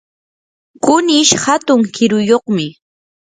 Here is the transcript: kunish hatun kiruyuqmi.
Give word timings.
kunish 0.83 1.33
hatun 1.43 1.81
kiruyuqmi. 1.95 2.65